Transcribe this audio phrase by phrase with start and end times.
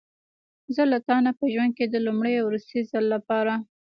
[0.75, 3.53] زه له تا نه په ژوند کې د لومړي او وروستي ځل لپاره.